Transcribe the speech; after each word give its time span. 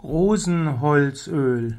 Rosenholzöl. 0.00 1.76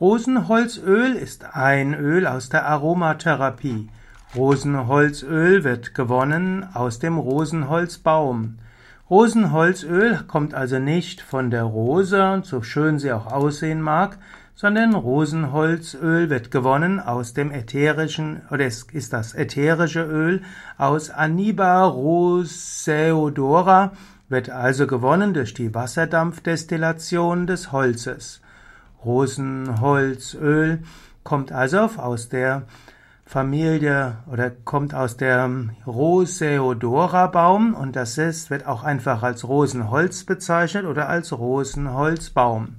Rosenholzöl 0.00 1.12
ist 1.12 1.54
ein 1.54 1.94
Öl 1.94 2.26
aus 2.26 2.48
der 2.48 2.66
Aromatherapie. 2.66 3.88
Rosenholzöl 4.34 5.62
wird 5.62 5.94
gewonnen 5.94 6.66
aus 6.74 6.98
dem 6.98 7.16
Rosenholzbaum. 7.16 8.58
Rosenholzöl 9.08 10.18
kommt 10.26 10.52
also 10.52 10.80
nicht 10.80 11.20
von 11.20 11.50
der 11.50 11.62
Rose, 11.62 12.40
so 12.42 12.60
schön 12.62 12.98
sie 12.98 13.12
auch 13.12 13.28
aussehen 13.28 13.82
mag, 13.82 14.18
sondern 14.56 14.92
Rosenholzöl 14.92 16.28
wird 16.28 16.50
gewonnen 16.50 16.98
aus 16.98 17.34
dem 17.34 17.52
ätherischen, 17.52 18.40
oder 18.50 18.64
es 18.64 18.82
ist 18.92 19.12
das 19.12 19.32
ätherische 19.32 20.02
Öl 20.02 20.42
aus 20.76 21.10
Aniba 21.10 21.84
roseodora, 21.84 23.92
wird 24.30 24.48
also 24.48 24.86
gewonnen 24.86 25.34
durch 25.34 25.52
die 25.52 25.74
Wasserdampfdestillation 25.74 27.46
des 27.46 27.72
Holzes. 27.72 28.40
Rosenholzöl 29.04 30.82
kommt 31.24 31.52
also 31.52 31.80
aus 31.80 32.28
der 32.28 32.62
Familie 33.26 34.18
oder 34.26 34.50
kommt 34.50 34.94
aus 34.94 35.16
dem 35.16 35.70
Roseodora 35.86 37.28
Baum 37.28 37.74
und 37.74 37.94
das 37.94 38.18
ist, 38.18 38.50
wird 38.50 38.66
auch 38.66 38.82
einfach 38.82 39.22
als 39.22 39.46
Rosenholz 39.46 40.24
bezeichnet 40.24 40.84
oder 40.84 41.08
als 41.08 41.32
Rosenholzbaum. 41.32 42.76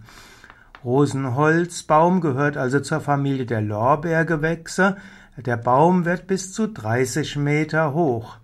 Rosenholzbaum 0.83 2.21
gehört 2.21 2.57
also 2.57 2.79
zur 2.79 3.01
Familie 3.01 3.45
der 3.45 3.61
Lorbeergewächse. 3.61 4.97
Der 5.37 5.57
Baum 5.57 6.05
wird 6.05 6.27
bis 6.27 6.53
zu 6.53 6.67
30 6.67 7.37
Meter 7.37 7.93
hoch. 7.93 8.37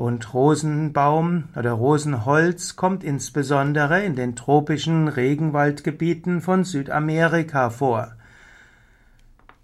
Und 0.00 0.32
Rosenbaum 0.32 1.50
oder 1.54 1.72
Rosenholz 1.72 2.74
kommt 2.74 3.04
insbesondere 3.04 4.02
in 4.02 4.16
den 4.16 4.34
tropischen 4.34 5.08
Regenwaldgebieten 5.08 6.40
von 6.40 6.64
Südamerika 6.64 7.68
vor. 7.68 8.12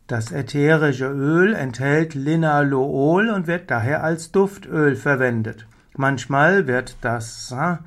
Das 0.06 0.32
ätherische 0.32 1.06
Öl 1.06 1.54
enthält 1.54 2.14
Linalool 2.14 3.30
und 3.30 3.46
wird 3.46 3.70
daher 3.70 4.04
als 4.04 4.30
Duftöl 4.30 4.94
verwendet. 4.94 5.66
Manchmal 5.96 6.66
wird 6.66 6.98
das 7.00 7.50
äh, 7.52 7.78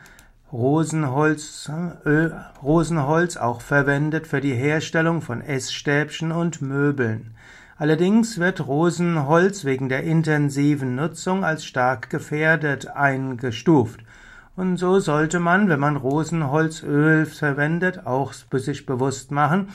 Rosenholz, 0.52 1.72
Öl, 2.03 2.34
Rosenholz 2.63 3.38
auch 3.38 3.61
verwendet 3.61 4.25
für 4.25 4.41
die 4.41 4.56
Herstellung 4.56 5.22
von 5.22 5.41
Essstäbchen 5.41 6.31
und 6.31 6.63
Möbeln. 6.63 7.36
Allerdings 7.80 8.38
wird 8.39 8.67
Rosenholz 8.67 9.63
wegen 9.63 9.88
der 9.88 10.03
intensiven 10.03 10.95
Nutzung 10.95 11.45
als 11.45 11.63
stark 11.63 12.09
gefährdet 12.09 12.89
eingestuft. 12.89 14.02
Und 14.58 14.75
so 14.75 14.99
sollte 14.99 15.39
man, 15.39 15.69
wenn 15.69 15.80
man 15.80 15.95
Rosenholzöl 15.95 17.25
verwendet, 17.25 18.05
auch 18.05 18.33
sich 18.33 18.85
bewusst 18.85 19.31
machen, 19.31 19.69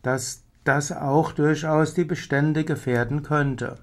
dass 0.00 0.42
das 0.64 0.90
auch 0.90 1.32
durchaus 1.32 1.92
die 1.92 2.04
Bestände 2.04 2.64
gefährden 2.64 3.22
könnte. 3.22 3.76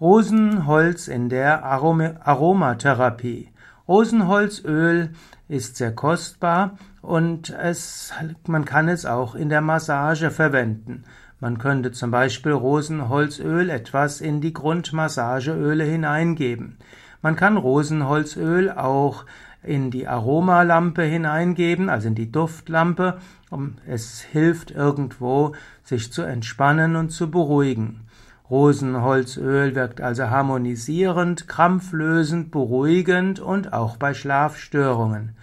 Rosenholz 0.00 1.06
in 1.06 1.28
der 1.28 1.62
Aromatherapie. 1.62 3.50
Rosenholzöl 3.86 5.10
ist 5.46 5.76
sehr 5.76 5.94
kostbar 5.94 6.78
und 7.02 7.50
es, 7.50 8.14
man 8.46 8.64
kann 8.64 8.88
es 8.88 9.04
auch 9.04 9.34
in 9.34 9.50
der 9.50 9.60
Massage 9.60 10.30
verwenden. 10.30 11.04
Man 11.44 11.58
könnte 11.58 11.92
zum 11.92 12.10
Beispiel 12.10 12.52
Rosenholzöl 12.52 13.68
etwas 13.68 14.22
in 14.22 14.40
die 14.40 14.54
Grundmassageöle 14.54 15.84
hineingeben. 15.84 16.78
Man 17.20 17.36
kann 17.36 17.58
Rosenholzöl 17.58 18.70
auch 18.70 19.26
in 19.62 19.90
die 19.90 20.08
Aromalampe 20.08 21.02
hineingeben, 21.02 21.90
also 21.90 22.08
in 22.08 22.14
die 22.14 22.32
Duftlampe. 22.32 23.18
Es 23.86 24.22
hilft 24.22 24.70
irgendwo, 24.70 25.54
sich 25.82 26.10
zu 26.10 26.22
entspannen 26.22 26.96
und 26.96 27.10
zu 27.10 27.30
beruhigen. 27.30 28.06
Rosenholzöl 28.48 29.74
wirkt 29.74 30.00
also 30.00 30.30
harmonisierend, 30.30 31.46
krampflösend, 31.46 32.52
beruhigend 32.52 33.38
und 33.40 33.74
auch 33.74 33.98
bei 33.98 34.14
Schlafstörungen. 34.14 35.36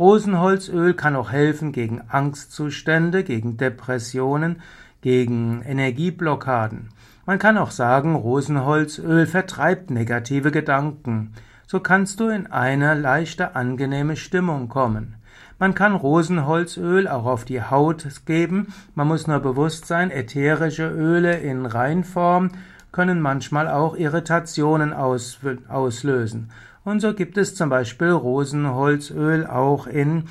Rosenholzöl 0.00 0.94
kann 0.94 1.14
auch 1.14 1.30
helfen 1.30 1.70
gegen 1.70 2.02
Angstzustände, 2.08 3.22
gegen 3.22 3.56
Depressionen, 3.56 4.60
gegen 5.04 5.60
Energieblockaden. 5.60 6.88
Man 7.26 7.38
kann 7.38 7.58
auch 7.58 7.70
sagen, 7.70 8.14
Rosenholzöl 8.14 9.26
vertreibt 9.26 9.90
negative 9.90 10.50
Gedanken. 10.50 11.34
So 11.66 11.80
kannst 11.80 12.20
du 12.20 12.28
in 12.28 12.46
eine 12.46 12.94
leichte, 12.94 13.54
angenehme 13.54 14.16
Stimmung 14.16 14.70
kommen. 14.70 15.16
Man 15.58 15.74
kann 15.74 15.94
Rosenholzöl 15.94 17.06
auch 17.06 17.26
auf 17.26 17.44
die 17.44 17.60
Haut 17.60 18.06
geben. 18.24 18.68
Man 18.94 19.06
muss 19.06 19.26
nur 19.26 19.40
bewusst 19.40 19.84
sein, 19.84 20.10
ätherische 20.10 20.88
Öle 20.88 21.36
in 21.36 21.66
Reinform 21.66 22.52
können 22.90 23.20
manchmal 23.20 23.68
auch 23.68 23.96
Irritationen 23.96 24.94
auslösen. 24.94 26.50
Und 26.82 27.00
so 27.00 27.12
gibt 27.12 27.36
es 27.36 27.54
zum 27.54 27.68
Beispiel 27.68 28.08
Rosenholzöl 28.08 29.46
auch 29.46 29.86
in, 29.86 30.28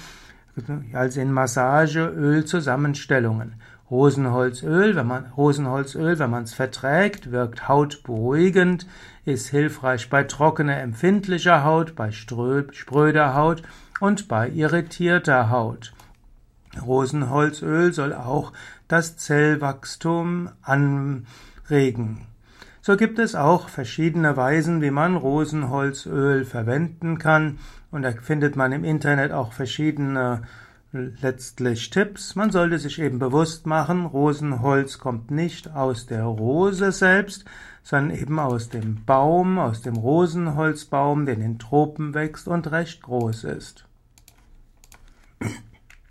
als 0.94 1.17
in 1.17 1.31
Massageöl-Zusammenstellungen. 1.31 3.53
Rosenholzöl, 3.91 4.95
wenn 4.95 5.07
man, 5.07 5.25
Rosenholzöl, 5.38 6.17
wenn 6.17 6.29
man 6.29 6.44
es 6.44 6.53
verträgt, 6.53 7.31
wirkt 7.31 7.67
hautberuhigend, 7.67 8.88
ist 9.25 9.49
hilfreich 9.49 10.09
bei 10.09 10.23
trockener, 10.23 10.77
empfindlicher 10.77 11.63
Haut, 11.63 11.95
bei 11.95 12.11
spröder 12.11 13.35
Haut 13.35 13.61
und 13.99 14.27
bei 14.27 14.49
irritierter 14.49 15.49
Haut. 15.49 15.94
Rosenholzöl 16.81 17.94
soll 17.94 18.13
auch 18.13 18.53
das 18.88 19.17
Zellwachstum 19.17 20.50
anregen. 20.61 22.27
So 22.81 22.97
gibt 22.97 23.19
es 23.19 23.35
auch 23.35 23.69
verschiedene 23.69 24.35
Weisen, 24.35 24.81
wie 24.81 24.91
man 24.91 25.15
Rosenholzöl 25.15 26.45
verwenden 26.45 27.17
kann, 27.17 27.59
und 27.91 28.01
da 28.01 28.11
findet 28.11 28.55
man 28.55 28.71
im 28.71 28.83
Internet 28.83 29.31
auch 29.31 29.53
verschiedene 29.53 30.41
letztlich 30.93 31.89
Tipps. 31.89 32.35
Man 32.35 32.51
sollte 32.51 32.77
sich 32.77 32.99
eben 32.99 33.19
bewusst 33.19 33.65
machen, 33.65 34.05
Rosenholz 34.05 34.99
kommt 34.99 35.31
nicht 35.31 35.71
aus 35.71 36.05
der 36.05 36.23
Rose 36.23 36.91
selbst, 36.91 37.45
sondern 37.81 38.17
eben 38.17 38.39
aus 38.39 38.69
dem 38.69 39.03
Baum, 39.03 39.57
aus 39.57 39.81
dem 39.81 39.95
Rosenholzbaum, 39.95 41.25
der 41.25 41.35
in 41.35 41.41
den 41.41 41.59
Tropen 41.59 42.13
wächst 42.13 42.47
und 42.47 42.71
recht 42.71 43.01
groß 43.01 43.43
ist. 43.45 43.85